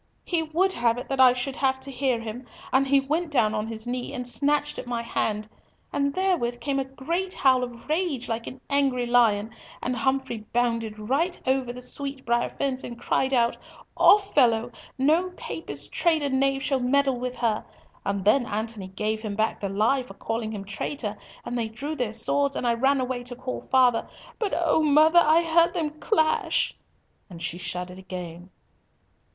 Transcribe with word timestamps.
"He 0.25 0.41
would 0.41 0.73
have 0.73 0.97
it 0.97 1.07
that 1.09 1.19
I 1.21 1.33
should 1.33 1.55
have 1.57 1.79
to 1.81 1.91
hear 1.91 2.19
him, 2.19 2.47
and 2.73 2.87
he 2.87 2.99
went 2.99 3.29
down 3.29 3.53
on 3.53 3.67
his 3.67 3.85
knee, 3.85 4.15
and 4.15 4.27
snatched 4.27 4.79
at 4.79 4.87
my 4.87 5.03
hand. 5.03 5.47
And 5.93 6.11
therewith 6.15 6.59
came 6.59 6.79
a 6.79 6.85
great 6.85 7.33
howl 7.33 7.63
of 7.63 7.87
rage 7.87 8.27
like 8.27 8.47
an 8.47 8.59
angry 8.67 9.05
lion, 9.05 9.51
and 9.79 9.95
Humfrey 9.95 10.37
bounded 10.53 10.97
right 10.97 11.39
over 11.47 11.71
the 11.71 11.83
sweetbrier 11.83 12.49
fence, 12.57 12.83
and 12.83 12.99
cried 12.99 13.31
out, 13.31 13.57
'Off, 13.95 14.33
fellow! 14.33 14.71
No 14.97 15.29
Papist 15.37 15.91
traitor 15.91 16.31
knave 16.31 16.63
shall 16.63 16.79
meddle 16.79 17.19
with 17.19 17.35
her.' 17.35 17.63
And 18.03 18.25
then 18.25 18.47
Antony 18.47 18.87
gave 18.87 19.21
him 19.21 19.35
back 19.35 19.59
the 19.59 19.69
lie 19.69 20.01
for 20.01 20.15
calling 20.15 20.51
him 20.51 20.65
traitor, 20.65 21.15
and 21.45 21.55
they 21.55 21.69
drew 21.69 21.95
their 21.95 22.13
swords, 22.13 22.55
and 22.55 22.65
I 22.65 22.73
ran 22.73 22.99
away 22.99 23.21
to 23.21 23.35
call 23.35 23.61
father, 23.61 24.09
but 24.39 24.55
oh! 24.57 24.81
mother, 24.81 25.21
I 25.23 25.43
heard 25.43 25.75
them 25.75 25.91
clash!" 25.99 26.75
and 27.29 27.39
she 27.39 27.59
shuddered 27.59 27.99
again. 27.99 28.49